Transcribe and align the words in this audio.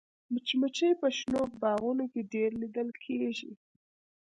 مچمچۍ 0.33 0.91
په 1.01 1.07
شنو 1.17 1.41
باغونو 1.61 2.05
کې 2.11 2.21
ډېره 2.31 2.55
لیدل 2.63 2.89
کېږي 3.03 3.51